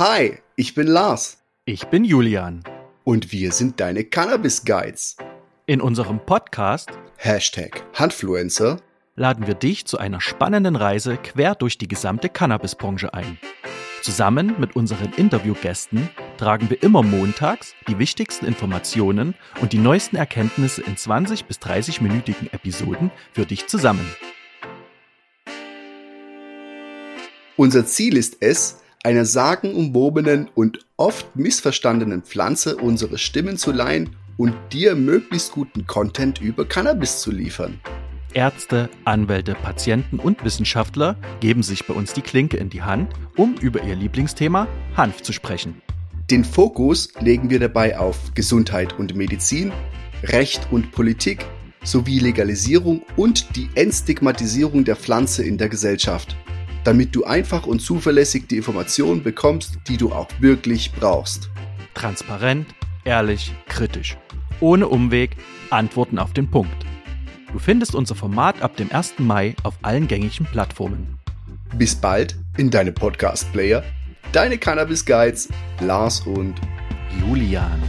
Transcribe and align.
Hi, 0.00 0.38
ich 0.56 0.74
bin 0.74 0.86
Lars. 0.86 1.42
Ich 1.66 1.88
bin 1.88 2.04
Julian. 2.04 2.64
Und 3.04 3.32
wir 3.32 3.52
sind 3.52 3.80
deine 3.80 4.02
Cannabis 4.02 4.64
Guides. 4.64 5.18
In 5.66 5.82
unserem 5.82 6.24
Podcast 6.24 6.88
Hashtag 7.18 7.84
Handfluencer 7.92 8.78
laden 9.14 9.46
wir 9.46 9.52
dich 9.52 9.84
zu 9.84 9.98
einer 9.98 10.22
spannenden 10.22 10.74
Reise 10.74 11.18
quer 11.18 11.54
durch 11.54 11.76
die 11.76 11.86
gesamte 11.86 12.30
Cannabisbranche 12.30 13.12
ein. 13.12 13.38
Zusammen 14.00 14.54
mit 14.58 14.74
unseren 14.74 15.12
Interviewgästen 15.18 16.08
tragen 16.38 16.70
wir 16.70 16.82
immer 16.82 17.02
montags 17.02 17.74
die 17.86 17.98
wichtigsten 17.98 18.46
Informationen 18.46 19.34
und 19.60 19.74
die 19.74 19.78
neuesten 19.78 20.16
Erkenntnisse 20.16 20.80
in 20.80 20.96
20 20.96 21.44
bis 21.44 21.58
30-minütigen 21.58 22.50
Episoden 22.54 23.10
für 23.34 23.44
dich 23.44 23.66
zusammen. 23.66 24.10
Unser 27.58 27.84
Ziel 27.84 28.16
ist 28.16 28.38
es, 28.40 28.79
einer 29.02 29.24
sagenumwobenen 29.24 30.48
und 30.54 30.80
oft 30.96 31.34
missverstandenen 31.34 32.22
Pflanze 32.22 32.76
unsere 32.76 33.18
Stimmen 33.18 33.56
zu 33.56 33.72
leihen 33.72 34.16
und 34.36 34.54
dir 34.72 34.94
möglichst 34.94 35.52
guten 35.52 35.86
Content 35.86 36.40
über 36.40 36.66
Cannabis 36.66 37.20
zu 37.20 37.30
liefern. 37.30 37.80
Ärzte, 38.32 38.88
Anwälte, 39.04 39.54
Patienten 39.54 40.18
und 40.18 40.44
Wissenschaftler 40.44 41.16
geben 41.40 41.62
sich 41.62 41.86
bei 41.86 41.94
uns 41.94 42.12
die 42.12 42.22
Klinke 42.22 42.58
in 42.58 42.70
die 42.70 42.82
Hand, 42.82 43.12
um 43.36 43.56
über 43.56 43.82
ihr 43.82 43.96
Lieblingsthema 43.96 44.68
Hanf 44.96 45.22
zu 45.22 45.32
sprechen. 45.32 45.82
Den 46.30 46.44
Fokus 46.44 47.12
legen 47.20 47.50
wir 47.50 47.58
dabei 47.58 47.98
auf 47.98 48.34
Gesundheit 48.34 48.98
und 48.98 49.16
Medizin, 49.16 49.72
Recht 50.22 50.68
und 50.70 50.92
Politik 50.92 51.44
sowie 51.82 52.20
Legalisierung 52.20 53.02
und 53.16 53.56
die 53.56 53.68
Entstigmatisierung 53.74 54.84
der 54.84 54.96
Pflanze 54.96 55.42
in 55.42 55.58
der 55.58 55.70
Gesellschaft 55.70 56.36
damit 56.84 57.14
du 57.14 57.24
einfach 57.24 57.66
und 57.66 57.80
zuverlässig 57.80 58.48
die 58.48 58.56
Informationen 58.56 59.22
bekommst, 59.22 59.78
die 59.88 59.96
du 59.96 60.12
auch 60.12 60.28
wirklich 60.40 60.92
brauchst. 60.92 61.50
Transparent, 61.94 62.66
ehrlich, 63.04 63.54
kritisch. 63.68 64.16
Ohne 64.60 64.88
Umweg, 64.88 65.36
Antworten 65.70 66.18
auf 66.18 66.32
den 66.32 66.50
Punkt. 66.50 66.84
Du 67.52 67.58
findest 67.58 67.94
unser 67.94 68.14
Format 68.14 68.62
ab 68.62 68.76
dem 68.76 68.92
1. 68.92 69.14
Mai 69.18 69.54
auf 69.62 69.74
allen 69.82 70.06
gängigen 70.06 70.46
Plattformen. 70.46 71.18
Bis 71.76 71.94
bald 71.94 72.36
in 72.56 72.70
deinem 72.70 72.94
Podcast-Player. 72.94 73.82
Deine 74.32 74.58
Cannabis 74.58 75.04
Guides, 75.04 75.48
Lars 75.80 76.20
und 76.20 76.54
Julian. 77.20 77.80